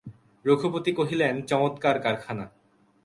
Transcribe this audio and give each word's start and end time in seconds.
রঘুপতি 0.45 0.91
কহিলেন, 0.93 1.35
চমৎকার 1.41 1.95
কারখানা। 1.99 2.45